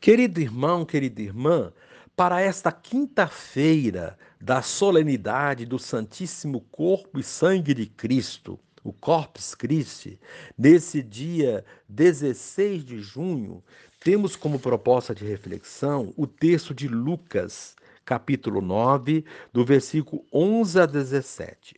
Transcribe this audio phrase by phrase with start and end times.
[0.00, 1.72] Querido irmão, querida irmã,
[2.16, 10.20] para esta quinta-feira da solenidade do Santíssimo Corpo e Sangue de Cristo, o Corpus Christi,
[10.56, 13.64] nesse dia 16 de junho,
[14.00, 20.86] temos como proposta de reflexão o texto de Lucas, capítulo 9, do versículo 11 a
[20.86, 21.76] 17.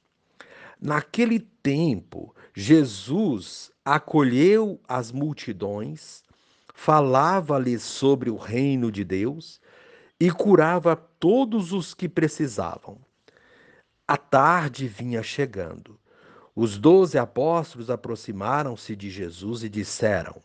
[0.81, 6.26] Naquele tempo, Jesus acolheu as multidões
[6.77, 9.59] falava-lhes sobre o reino de Deus
[10.21, 12.99] e curava todos os que precisavam.
[14.07, 15.99] A tarde vinha chegando.
[16.55, 20.37] Os doze apóstolos aproximaram-se de Jesus e disseram: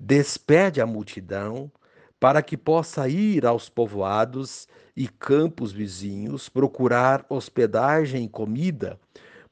[0.00, 1.70] Despede a multidão
[2.18, 4.66] para que possa ir aos povoados
[4.96, 8.98] e campos vizinhos procurar hospedagem e comida,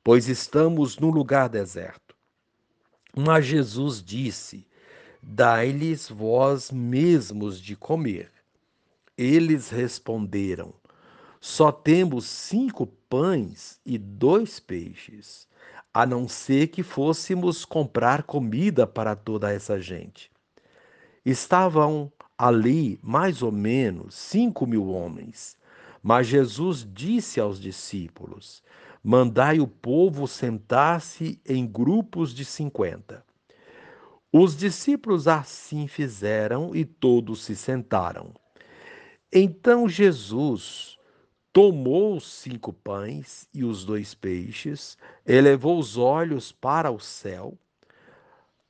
[0.02, 2.16] pois estamos num lugar deserto.
[3.14, 4.66] Mas Jesus disse:
[5.22, 8.30] Dai-lhes vós mesmos de comer.
[9.18, 10.72] Eles responderam:
[11.40, 15.46] Só temos cinco pães e dois peixes,
[15.92, 20.30] a não ser que fôssemos comprar comida para toda essa gente.
[21.24, 25.58] Estavam ali mais ou menos cinco mil homens.
[26.02, 28.62] Mas Jesus disse aos discípulos:
[29.04, 33.22] Mandai o povo sentar-se em grupos de cinquenta.
[34.32, 38.32] Os discípulos assim fizeram e todos se sentaram.
[39.32, 40.96] Então Jesus
[41.52, 47.58] tomou os cinco pães e os dois peixes, elevou os olhos para o céu,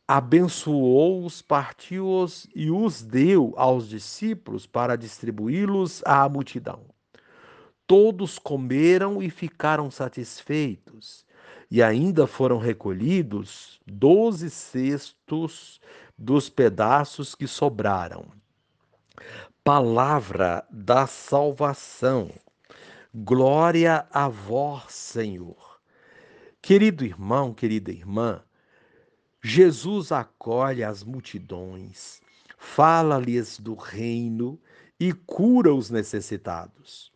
[0.08, 6.86] abençoou-os, partiu-os e os deu aos discípulos para distribuí-los à multidão.
[7.86, 11.26] Todos comeram e ficaram satisfeitos
[11.70, 15.80] e ainda foram recolhidos doze cestos
[16.18, 18.26] dos pedaços que sobraram.
[19.62, 22.30] Palavra da salvação.
[23.14, 25.80] Glória a vós, Senhor.
[26.60, 28.42] Querido irmão, querida irmã,
[29.42, 32.20] Jesus acolhe as multidões,
[32.58, 34.60] fala-lhes do reino
[34.98, 37.10] e cura os necessitados.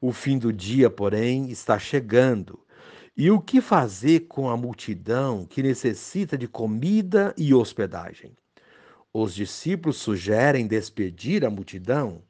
[0.00, 2.58] O fim do dia, porém, está chegando
[3.20, 8.32] e o que fazer com a multidão que necessita de comida e hospedagem?
[9.12, 12.22] Os discípulos sugerem despedir a multidão.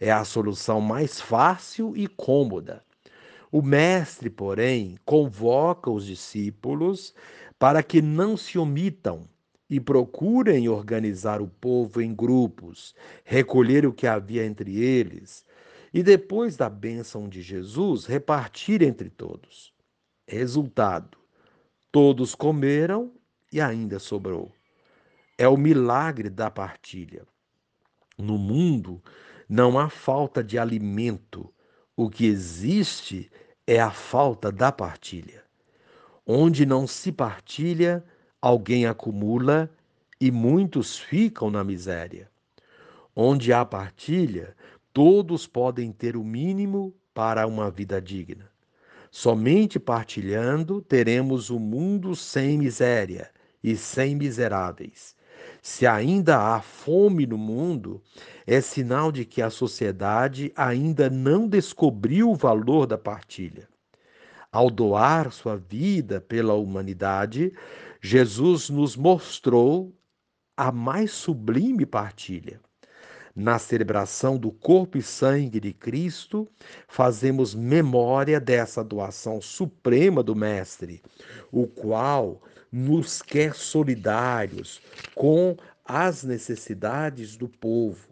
[0.00, 2.82] É a solução mais fácil e cômoda.
[3.52, 7.14] O mestre, porém, convoca os discípulos
[7.58, 9.28] para que não se omitam
[9.68, 15.44] e procurem organizar o povo em grupos, recolher o que havia entre eles
[15.92, 19.78] e, depois da bênção de Jesus, repartir entre todos.
[20.32, 21.18] Resultado:
[21.90, 23.12] todos comeram
[23.52, 24.52] e ainda sobrou.
[25.36, 27.26] É o milagre da partilha.
[28.16, 29.02] No mundo
[29.48, 31.52] não há falta de alimento,
[31.96, 33.28] o que existe
[33.66, 35.42] é a falta da partilha.
[36.24, 38.04] Onde não se partilha,
[38.40, 39.68] alguém acumula
[40.20, 42.30] e muitos ficam na miséria.
[43.16, 44.54] Onde há partilha,
[44.92, 48.48] todos podem ter o mínimo para uma vida digna.
[49.10, 53.30] Somente partilhando teremos o um mundo sem miséria
[53.62, 55.16] e sem miseráveis.
[55.60, 58.00] Se ainda há fome no mundo,
[58.46, 63.68] é sinal de que a sociedade ainda não descobriu o valor da partilha.
[64.52, 67.52] Ao doar sua vida pela humanidade,
[68.00, 69.92] Jesus nos mostrou
[70.56, 72.60] a mais sublime partilha.
[73.34, 76.48] Na celebração do corpo e sangue de Cristo,
[76.88, 81.00] fazemos memória dessa doação suprema do Mestre,
[81.50, 82.42] o qual
[82.72, 84.80] nos quer solidários
[85.14, 88.08] com as necessidades do povo.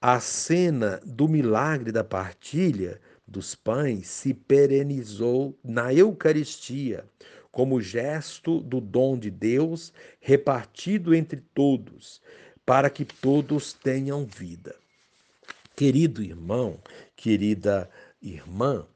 [0.00, 7.04] A cena do milagre da partilha dos pães se perenizou na Eucaristia,
[7.52, 12.22] como gesto do dom de Deus repartido entre todos,
[12.70, 14.76] para que todos tenham vida.
[15.74, 16.78] Querido irmão,
[17.16, 17.90] querida
[18.22, 18.86] irmã,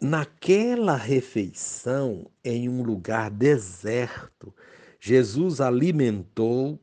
[0.00, 4.50] naquela refeição em um lugar deserto,
[4.98, 6.80] Jesus alimentou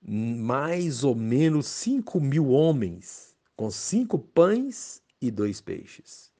[0.00, 6.30] mais ou menos cinco mil homens com cinco pães e dois peixes.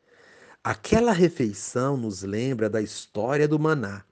[0.62, 4.04] Aquela refeição nos lembra da história do maná.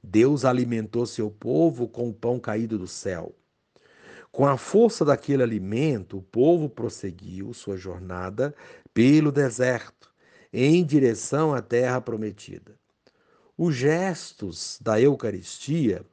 [0.00, 3.34] Deus alimentou seu povo com o pão caído do céu.
[4.32, 8.54] Com a força daquele alimento, o povo prosseguiu sua jornada
[8.94, 10.12] pelo deserto,
[10.52, 12.74] em direção à terra prometida.
[13.58, 16.04] Os gestos da Eucaristia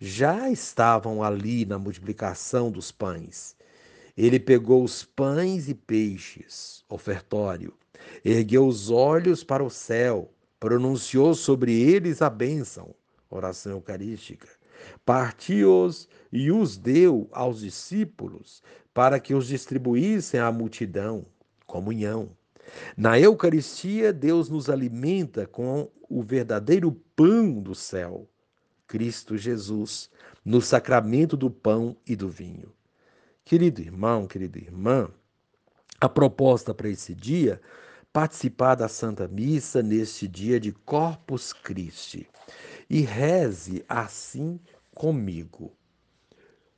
[0.00, 3.56] já estavam ali na multiplicação dos pães
[4.16, 7.74] Ele pegou os pães e peixes, ofertório,
[8.24, 12.94] ergueu os olhos para o céu, pronunciou sobre eles a bênção,
[13.30, 14.48] oração eucarística,
[15.04, 18.62] partiu-os e os deu aos discípulos
[18.92, 21.24] para que os distribuíssem à multidão,
[21.66, 22.30] comunhão.
[22.96, 28.28] Na Eucaristia, Deus nos alimenta com o verdadeiro pão do céu,
[28.86, 30.10] Cristo Jesus,
[30.44, 32.72] no sacramento do pão e do vinho.
[33.44, 35.08] Querido irmão, querida irmã,
[36.00, 37.60] a proposta para esse dia,
[38.12, 42.28] participar da Santa Missa neste dia de Corpus Christi.
[42.90, 44.58] E reze assim
[44.92, 45.72] comigo.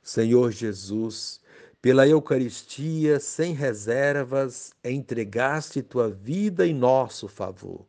[0.03, 1.41] Senhor Jesus,
[1.81, 7.87] pela Eucaristia, sem reservas, entregaste tua vida em nosso favor.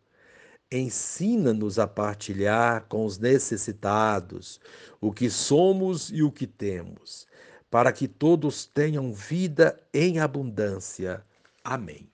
[0.72, 4.58] Ensina-nos a partilhar com os necessitados
[5.02, 7.26] o que somos e o que temos,
[7.70, 11.22] para que todos tenham vida em abundância.
[11.62, 12.13] Amém.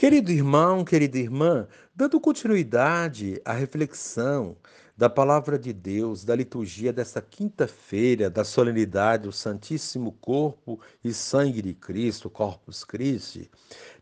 [0.00, 4.56] Querido irmão, querida irmã, dando continuidade à reflexão
[4.96, 11.60] da palavra de Deus, da liturgia desta quinta-feira, da solenidade do Santíssimo Corpo e Sangue
[11.60, 13.50] de Cristo, Corpus Christi,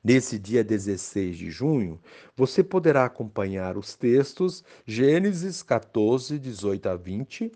[0.04, 2.00] nesse dia 16 de junho,
[2.36, 7.50] você poderá acompanhar os textos Gênesis 14, 18 a 20,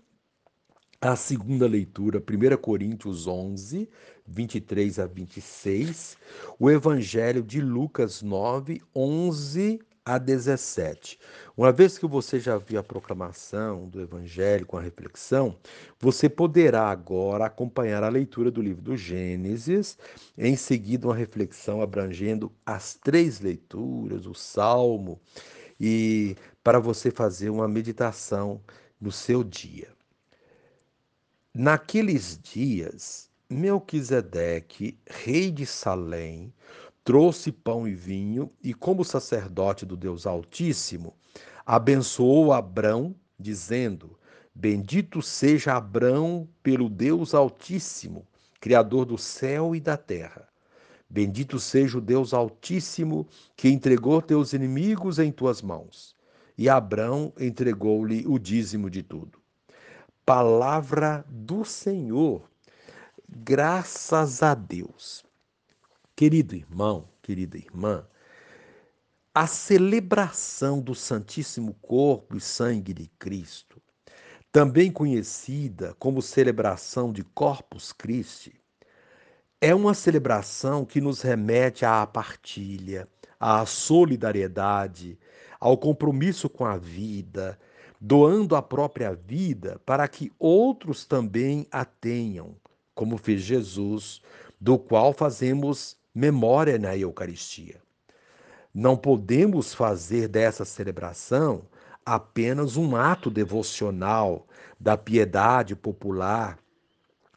[1.09, 3.89] a segunda leitura, 1 Coríntios 11,
[4.25, 6.17] 23 a 26,
[6.57, 11.19] o Evangelho de Lucas 9, 11 a 17.
[11.57, 15.57] Uma vez que você já viu a proclamação do Evangelho com a reflexão,
[15.99, 19.97] você poderá agora acompanhar a leitura do livro do Gênesis,
[20.37, 25.19] em seguida uma reflexão abrangendo as três leituras, o Salmo,
[25.77, 28.61] e para você fazer uma meditação
[29.01, 29.92] no seu dia.
[31.55, 36.51] Naqueles dias, Melquisedeque, rei de Salém,
[37.03, 41.15] trouxe pão e vinho, e como sacerdote do Deus Altíssimo,
[41.63, 44.17] abençoou Abrão, dizendo:
[44.55, 48.27] Bendito seja Abrão pelo Deus Altíssimo,
[48.59, 50.49] Criador do céu e da terra.
[51.07, 56.15] Bendito seja o Deus Altíssimo, que entregou teus inimigos em tuas mãos.
[56.57, 59.42] E Abrão entregou-lhe o dízimo de tudo.
[60.25, 62.49] Palavra do Senhor.
[63.27, 65.25] Graças a Deus.
[66.15, 68.07] Querido irmão, querida irmã,
[69.35, 73.81] a celebração do Santíssimo Corpo e Sangue de Cristo,
[74.49, 78.57] também conhecida como celebração de Corpus Christi,
[79.59, 85.19] é uma celebração que nos remete à partilha, à solidariedade,
[85.59, 87.59] ao compromisso com a vida,
[88.05, 92.53] doando a própria vida para que outros também a tenham,
[92.93, 94.21] como fez Jesus,
[94.59, 97.81] do qual fazemos memória na Eucaristia.
[98.73, 101.61] Não podemos fazer dessa celebração
[102.05, 104.45] apenas um ato devocional
[104.77, 106.59] da piedade popular,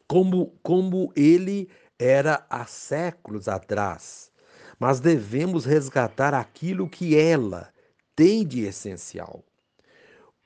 [0.05, 4.29] como, como ele era há séculos atrás,
[4.77, 7.69] mas devemos resgatar aquilo que ela
[8.13, 9.45] tem de essencial.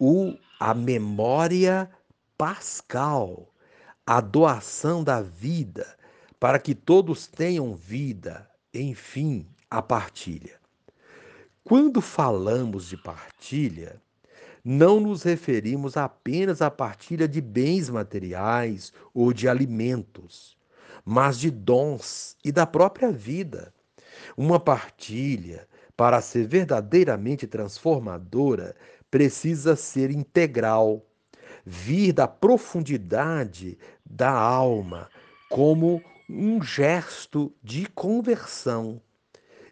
[0.03, 1.87] O, a memória
[2.35, 3.53] pascal,
[4.03, 5.95] a doação da vida,
[6.39, 10.59] para que todos tenham vida, enfim, a partilha.
[11.63, 14.01] Quando falamos de partilha,
[14.65, 20.57] não nos referimos apenas à partilha de bens materiais ou de alimentos,
[21.05, 23.71] mas de dons e da própria vida.
[24.35, 28.75] Uma partilha, para ser verdadeiramente transformadora,
[29.11, 31.05] precisa ser integral,
[31.65, 35.09] vir da profundidade da alma,
[35.49, 39.01] como um gesto de conversão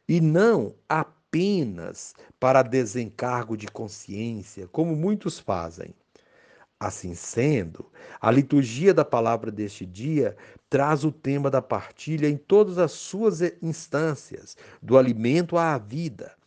[0.08, 5.96] e não apenas para desencargo de consciência, como muitos fazem.
[6.80, 7.92] Assim sendo,
[8.22, 10.36] a liturgia da palavra deste dia
[10.70, 16.39] traz o tema da partilha em todas as suas instâncias, do alimento à vida,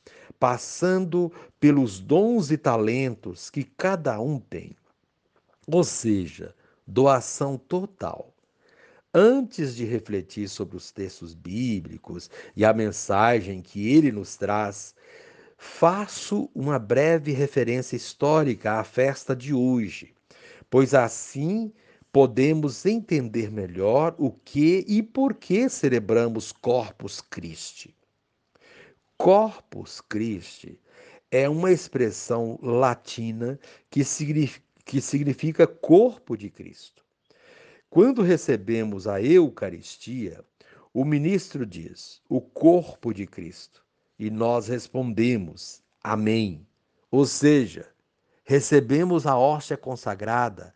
[0.43, 4.75] passando pelos dons e talentos que cada um tem.
[5.69, 6.53] Ou seja,
[6.85, 8.35] doação total
[9.15, 14.97] antes de refletir sobre os textos bíblicos e a mensagem que ele nos traz,
[15.57, 20.13] faço uma breve referência histórica à festa de hoje,
[20.69, 21.73] pois assim
[22.11, 27.95] podemos entender melhor o que e por que celebramos Corpus Christi.
[29.23, 30.81] Corpus Christi
[31.31, 33.57] é uma expressão latina
[33.89, 37.05] que significa, que significa corpo de Cristo.
[37.89, 40.45] Quando recebemos a Eucaristia,
[40.93, 43.85] o ministro diz: o corpo de Cristo.
[44.19, 46.67] E nós respondemos: Amém.
[47.09, 47.87] Ou seja,
[48.43, 50.75] recebemos a hóstia consagrada,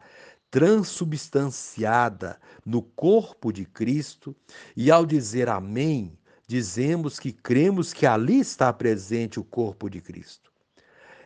[0.53, 4.37] transubstanciada no corpo de Cristo,
[4.77, 10.53] e ao dizer Amém, dizemos que cremos que ali está presente o corpo de Cristo.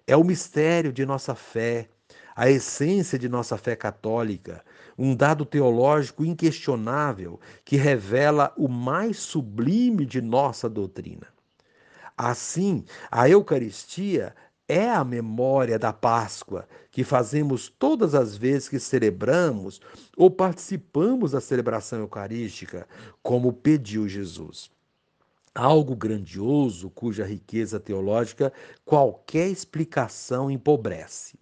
[0.07, 1.89] É o mistério de nossa fé,
[2.35, 4.65] a essência de nossa fé católica,
[4.97, 11.27] um dado teológico inquestionável que revela o mais sublime de nossa doutrina.
[12.17, 14.35] Assim, a Eucaristia
[14.69, 19.81] é a memória da Páscoa que fazemos todas as vezes que celebramos
[20.17, 22.87] ou participamos da celebração eucarística,
[23.23, 24.71] como pediu Jesus.
[25.55, 28.53] Algo grandioso cuja riqueza teológica
[28.85, 31.39] qualquer explicação empobrece.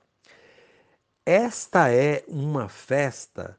[1.27, 3.59] Esta é uma festa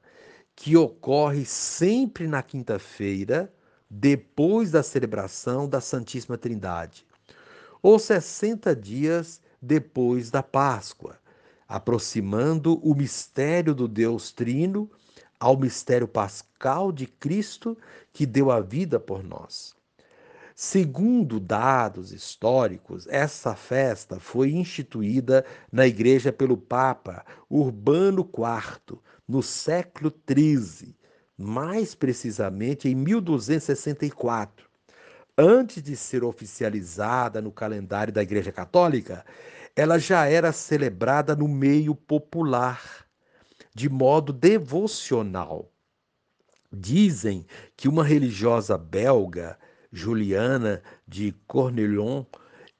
[0.55, 3.53] que ocorre sempre na quinta-feira,
[3.87, 7.05] depois da celebração da Santíssima Trindade,
[7.81, 11.19] ou 60 dias depois da Páscoa,
[11.67, 14.89] aproximando o mistério do Deus Trino
[15.39, 17.77] ao mistério pascal de Cristo
[18.11, 19.78] que deu a vida por nós.
[20.61, 30.13] Segundo dados históricos, essa festa foi instituída na Igreja pelo Papa Urbano IV no século
[30.29, 30.93] XIII,
[31.37, 34.67] mais precisamente em 1264
[35.37, 39.25] antes de ser oficializada no calendário da Igreja Católica,
[39.73, 43.07] ela já era celebrada no meio popular,
[43.73, 45.71] de modo devocional.
[46.69, 47.45] Dizem
[47.77, 49.57] que uma religiosa belga,
[49.91, 52.23] Juliana de Cornillon,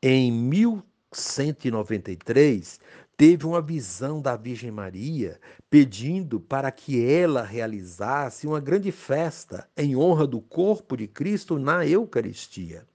[0.01, 2.79] em 1193,
[3.17, 5.37] teve uma visão da Virgem Maria
[5.69, 11.85] pedindo para que ela realizasse uma grande festa em honra do corpo de Cristo na
[11.85, 12.87] Eucaristia.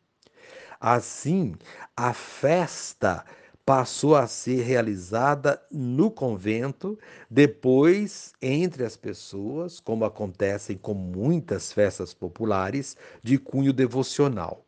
[0.80, 1.54] Assim,
[1.96, 3.24] a festa
[3.64, 6.98] passou a ser realizada no convento,
[7.30, 14.64] depois entre as pessoas, como acontecem com muitas festas populares de cunho devocional.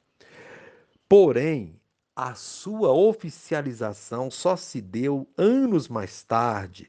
[1.09, 1.79] Porém,
[2.15, 6.89] a sua oficialização só se deu anos mais tarde,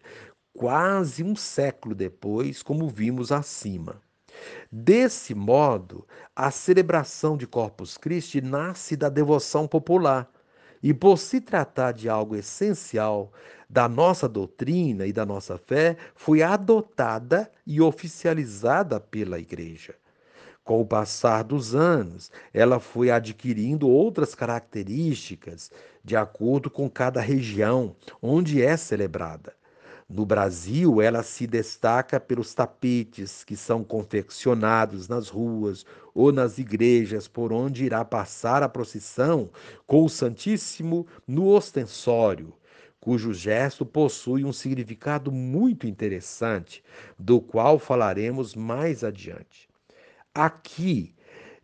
[0.54, 4.02] quase um século depois, como vimos acima.
[4.72, 10.32] Desse modo, a celebração de Corpus Christi nasce da devoção popular.
[10.88, 13.34] E por se tratar de algo essencial
[13.70, 19.96] da nossa doutrina e da nossa fé, foi adotada e oficializada pela Igreja.
[20.64, 25.74] Com o passar dos anos, ela foi adquirindo outras características
[26.06, 29.54] de acordo com cada região onde é celebrada.
[30.10, 37.28] No Brasil, ela se destaca pelos tapetes que são confeccionados nas ruas ou nas igrejas
[37.28, 39.50] por onde irá passar a procissão
[39.86, 42.54] com o Santíssimo no ostensório,
[43.02, 46.82] cujo gesto possui um significado muito interessante,
[47.20, 49.68] do qual falaremos mais adiante.
[50.34, 51.14] Aqui,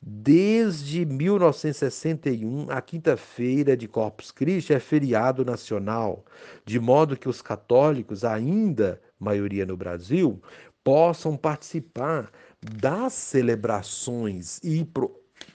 [0.05, 6.25] desde 1961, a quinta-feira de Corpus Christi é feriado nacional,
[6.65, 10.41] de modo que os católicos, ainda maioria no Brasil,
[10.83, 12.29] possam participar
[12.61, 14.85] das celebrações e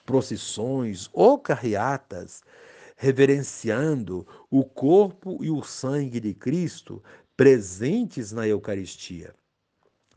[0.03, 2.41] procissões ou carreatas,
[2.97, 7.03] reverenciando o corpo e o sangue de Cristo
[7.37, 9.38] presentes na Eucaristia.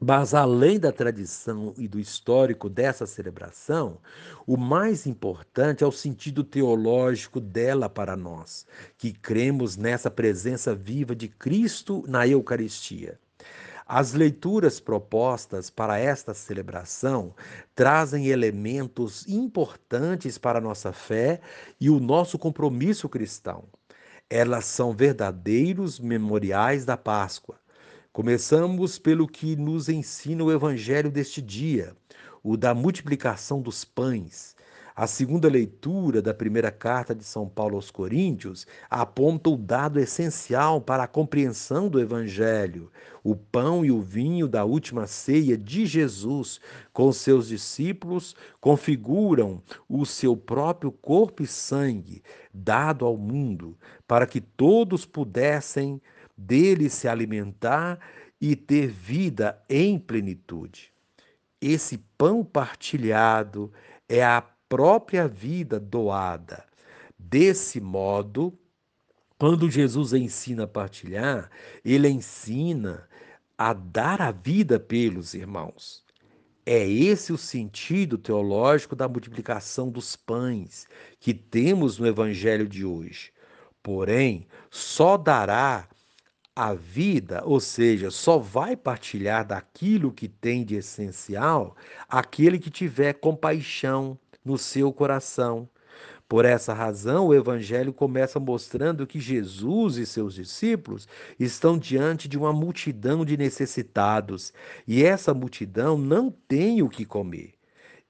[0.04, 3.98] Mas, além da tradição e do histórico dessa celebração,
[4.44, 8.66] o mais importante é o sentido teológico dela para nós,
[8.98, 13.16] que cremos nessa presença viva de Cristo na Eucaristia.
[13.86, 17.32] As leituras propostas para esta celebração
[17.72, 21.40] trazem elementos importantes para a nossa fé
[21.80, 23.62] e o nosso compromisso cristão.
[24.28, 27.61] Elas são verdadeiros memoriais da Páscoa
[28.14, 31.96] Começamos pelo que nos ensina o evangelho deste dia,
[32.42, 34.54] o da multiplicação dos pães.
[34.94, 40.78] A segunda leitura da primeira carta de São Paulo aos Coríntios aponta o dado essencial
[40.78, 42.92] para a compreensão do Evangelho,
[43.24, 46.60] o pão e o vinho da última ceia de Jesus
[46.92, 53.74] com seus discípulos configuram o seu próprio corpo e sangue dado ao mundo,
[54.06, 55.98] para que todos pudessem
[56.46, 57.98] dele se alimentar
[58.40, 60.92] e ter vida em plenitude.
[61.60, 63.72] Esse pão partilhado
[64.08, 66.64] é a própria vida doada.
[67.16, 68.58] Desse modo,
[69.38, 71.50] quando Jesus ensina a partilhar,
[71.84, 73.08] ele ensina
[73.56, 76.04] a dar a vida pelos irmãos.
[76.66, 80.86] É esse o sentido teológico da multiplicação dos pães
[81.18, 83.32] que temos no evangelho de hoje.
[83.82, 85.88] Porém, só dará
[86.54, 91.74] a vida, ou seja, só vai partilhar daquilo que tem de essencial
[92.08, 95.68] aquele que tiver compaixão no seu coração.
[96.28, 101.06] Por essa razão, o Evangelho começa mostrando que Jesus e seus discípulos
[101.38, 104.52] estão diante de uma multidão de necessitados
[104.86, 107.54] e essa multidão não tem o que comer.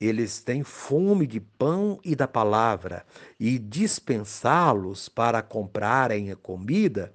[0.00, 3.06] Eles têm fome de pão e da palavra,
[3.38, 7.12] e dispensá-los para comprarem a comida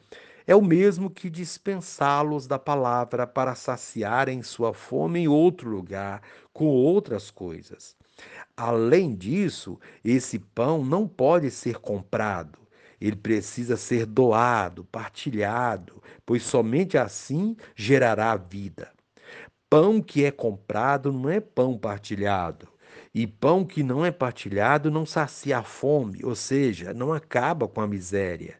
[0.48, 6.22] é o mesmo que dispensá-los da palavra para saciarem sua fome em outro lugar,
[6.54, 7.98] com outras coisas.
[8.56, 12.58] Além disso, esse pão não pode ser comprado.
[13.00, 18.92] Ele precisa ser doado, partilhado, pois somente assim gerará vida.
[19.70, 22.70] Pão que é comprado não é pão partilhado.
[23.14, 27.82] E pão que não é partilhado não sacia a fome, ou seja, não acaba com
[27.82, 28.60] a miséria.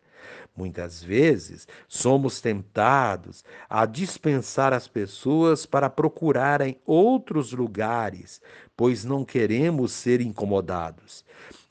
[0.58, 8.42] Muitas vezes somos tentados a dispensar as pessoas para procurarem outros lugares,
[8.76, 11.24] pois não queremos ser incomodados.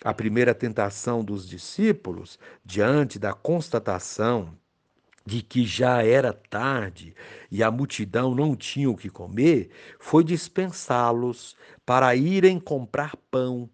[0.04, 4.56] A primeira tentação dos discípulos, diante da constatação
[5.26, 7.12] de que já era tarde
[7.50, 13.68] e a multidão não tinha o que comer, foi dispensá-los para irem comprar pão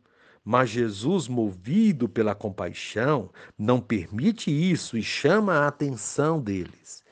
[0.45, 7.03] mas Jesus, movido pela compaixão, não permite isso e chama a atenção deles.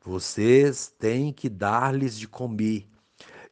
[0.00, 2.86] Vocês têm que dar-lhes de comer.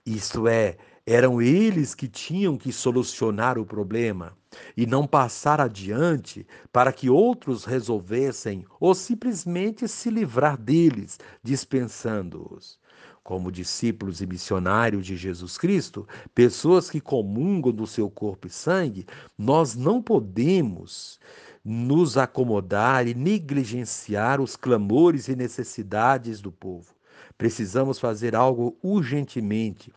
[0.04, 4.36] Isto é, eram eles que tinham que solucionar o problema
[4.76, 12.78] e não passar adiante para que outros resolvessem ou simplesmente se livrar deles, dispensando-os
[13.26, 19.04] como discípulos e missionários de Jesus Cristo, pessoas que comungam do seu corpo e sangue,
[19.36, 21.18] nós não podemos
[21.64, 26.94] nos acomodar e negligenciar os clamores e necessidades do povo.
[27.36, 29.92] Precisamos fazer algo urgentemente.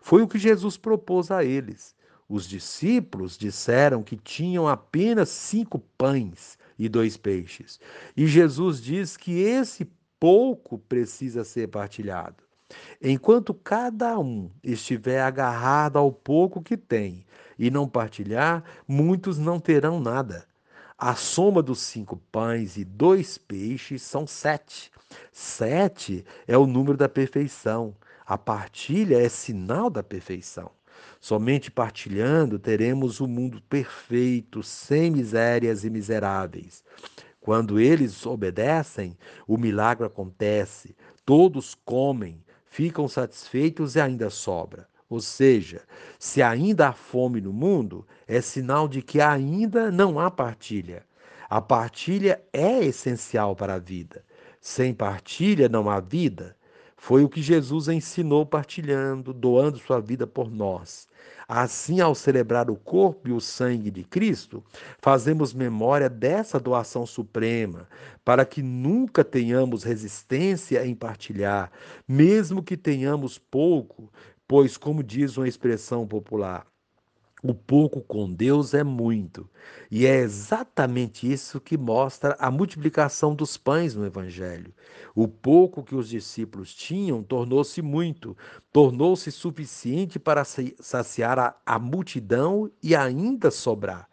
[0.00, 1.94] Foi o que Jesus propôs a eles.
[2.26, 7.78] Os discípulos disseram que tinham apenas cinco pães e dois peixes.
[8.16, 9.86] E Jesus diz que esse
[10.18, 12.49] pouco precisa ser partilhado.
[13.02, 17.24] Enquanto cada um estiver agarrado ao pouco que tem
[17.58, 20.46] e não partilhar, muitos não terão nada.
[20.96, 24.90] A soma dos cinco pães e dois peixes são sete.
[25.32, 27.94] Sete é o número da perfeição.
[28.26, 30.70] A partilha é sinal da perfeição.
[31.18, 36.84] Somente partilhando teremos o um mundo perfeito, sem misérias e miseráveis.
[37.40, 40.94] Quando eles obedecem, o milagre acontece.
[41.24, 44.88] Todos comem, ficam satisfeitos e ainda sobra.
[45.08, 45.82] Ou seja,
[46.18, 51.04] se ainda há fome no mundo, é sinal de que ainda não há partilha.
[51.48, 54.24] A partilha é essencial para a vida.
[54.60, 56.56] Sem partilha não há vida.
[57.02, 61.08] Foi o que Jesus ensinou partilhando, doando sua vida por nós.
[61.48, 64.62] Assim, ao celebrar o corpo e o sangue de Cristo,
[65.00, 67.88] fazemos memória dessa doação suprema,
[68.22, 71.72] para que nunca tenhamos resistência em partilhar,
[72.06, 74.12] mesmo que tenhamos pouco,
[74.46, 76.66] pois, como diz uma expressão popular,
[77.42, 79.48] o pouco com Deus é muito.
[79.90, 84.74] E é exatamente isso que mostra a multiplicação dos pães no Evangelho.
[85.14, 88.36] O pouco que os discípulos tinham tornou-se muito,
[88.72, 94.08] tornou-se suficiente para saciar a, a, multidão e ainda sobrar.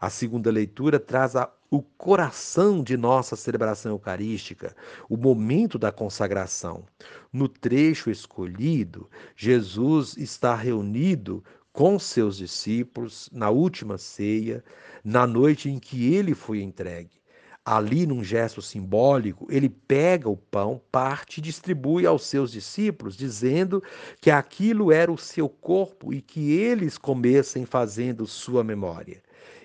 [0.00, 4.74] A segunda leitura traz a, o coração de nossa celebração eucarística,
[5.08, 6.84] o momento da consagração.
[7.32, 11.42] No trecho escolhido, Jesus está reunido
[11.74, 14.62] com seus discípulos na última ceia,
[15.02, 17.20] na noite em que ele foi entregue.
[17.64, 23.82] Ali, num gesto simbólico, ele pega o pão, parte e distribui aos seus discípulos, dizendo
[24.20, 29.20] que aquilo era o seu corpo e que eles comessem fazendo sua memória.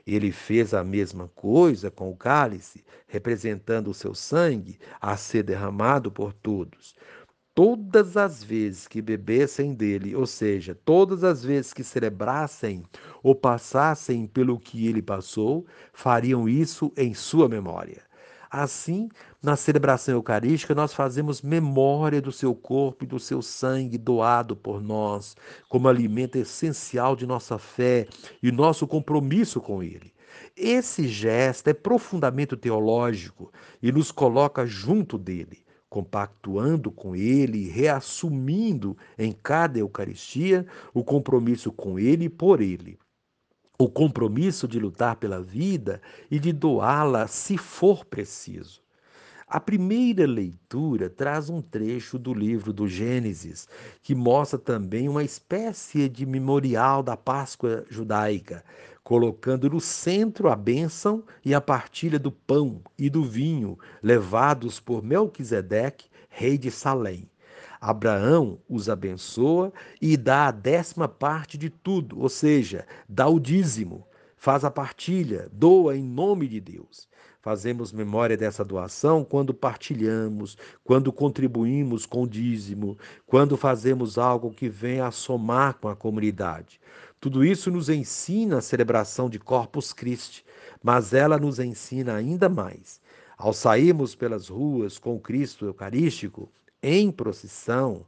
[0.08, 6.12] Ele fez a mesma coisa com o cálice, representando o seu sangue a ser derramado
[6.12, 6.96] por todos
[7.60, 12.86] todas as vezes que bebessem dele, ou seja, todas as vezes que celebrassem
[13.22, 18.02] ou passassem pelo que ele passou, fariam isso em sua memória.
[18.50, 19.10] Assim,
[19.44, 24.82] na celebração eucarística, nós fazemos memória do seu corpo e do seu sangue doado por
[24.82, 25.36] nós,
[25.68, 28.08] como alimento essencial de nossa fé
[28.42, 30.14] e nosso compromisso com ele.
[30.56, 33.52] Esse gesto é profundamente teológico
[33.84, 41.98] e nos coloca junto dele compactuando com Ele, reassumindo em cada Eucaristia o compromisso com
[41.98, 43.00] Ele e por Ele.
[43.78, 48.82] O compromisso de lutar pela vida e de doá-la se for preciso.
[49.52, 53.68] A primeira leitura traz um trecho do livro do Gênesis,
[54.04, 58.64] que mostra também uma espécie de memorial da Páscoa judaica,
[59.04, 65.02] colocando no centro a bênção e a partilha do pão e do vinho levados por
[65.02, 67.28] Melquisedeque, rei de Salém.
[67.82, 74.08] Abraão os abençoa e dá a décima parte de tudo, ou seja, dá o dízimo,
[74.38, 77.10] faz a partilha, doa em nome de Deus.
[77.42, 84.68] Fazemos memória dessa doação quando partilhamos, quando contribuímos com o dízimo, quando fazemos algo que
[84.68, 86.82] venha a somar com a comunidade.
[87.18, 90.46] Tudo isso nos ensina a celebração de Corpus Christi,
[90.84, 93.00] mas ela nos ensina ainda mais.
[93.38, 96.52] Ao sairmos pelas ruas com Cristo Eucarístico,
[96.84, 98.06] em procissão,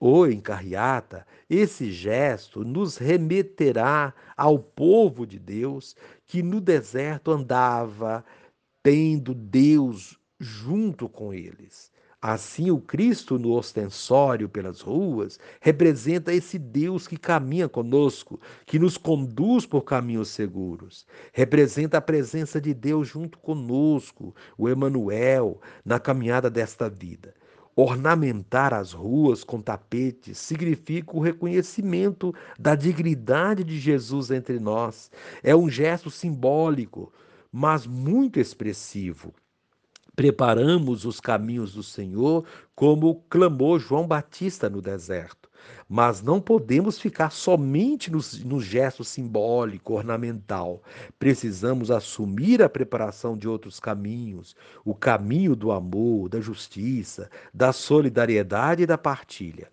[0.00, 5.94] ou em carreata, esse gesto nos remeterá ao povo de Deus
[6.26, 8.24] que no deserto andava
[8.82, 11.92] tendo Deus junto com eles.
[12.20, 18.96] Assim, o Cristo no ostensório pelas ruas representa esse Deus que caminha conosco, que nos
[18.96, 21.04] conduz por caminhos seguros.
[21.32, 27.34] Representa a presença de Deus junto conosco, o Emanuel, na caminhada desta vida.
[27.74, 35.10] Ornamentar as ruas com tapetes significa o reconhecimento da dignidade de Jesus entre nós.
[35.42, 37.12] É um gesto simbólico,
[37.52, 39.34] mas muito expressivo.
[40.16, 45.50] Preparamos os caminhos do Senhor, como clamou João Batista no deserto.
[45.88, 50.82] Mas não podemos ficar somente no, no, gesto simbólico, ornamental.
[51.18, 58.82] Precisamos assumir a preparação de outros caminhos, o caminho do amor, da justiça, da solidariedade
[58.82, 59.70] e da partilha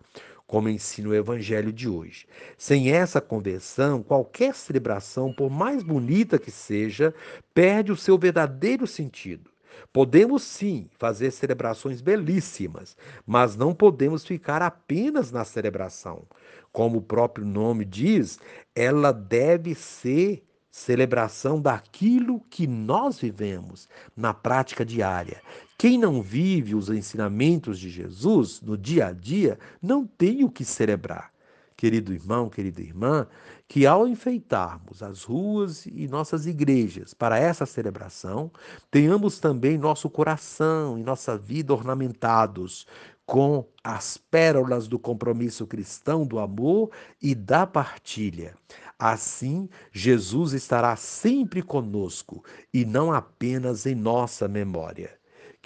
[0.49, 2.25] como ensina o Evangelho de hoje.
[2.57, 7.13] Sem essa conversão, qualquer celebração, por mais bonita que seja,
[7.53, 9.51] perde o seu verdadeiro sentido.
[9.93, 16.23] Podemos sim fazer celebrações belíssimas, mas não podemos ficar apenas na celebração.
[16.71, 18.39] Como o próprio nome diz,
[18.73, 25.43] ela deve ser celebração daquilo que nós vivemos na prática diária.
[25.79, 30.65] Quem não vive os ensinamentos de Jesus no dia a dia não tem o que
[30.65, 31.31] celebrar.
[31.77, 33.25] Querido irmão, querida irmã,
[33.65, 38.51] que ao enfeitarmos as ruas e nossas igrejas para essa celebração,
[38.91, 42.85] tenhamos também nosso coração e nossa vida ornamentados
[43.25, 48.53] com as pérolas do compromisso cristão, do amor e da partilha.
[48.99, 55.18] Assim, Jesus estará sempre conosco e não apenas em nossa memória.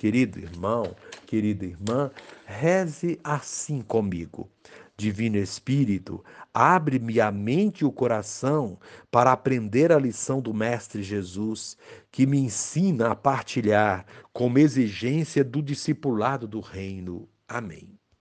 [0.03, 0.93] Querido irmão,
[1.25, 2.11] querida irmã,
[2.45, 4.49] reze assim comigo.
[4.97, 6.21] Divino Espírito,
[6.53, 8.77] abre-me a mente e o coração
[9.09, 11.77] para aprender a lição do Mestre Jesus,
[12.11, 17.25] que me ensina a partilhar como exigência do discipulado do Reino.
[17.47, 17.92] Amém.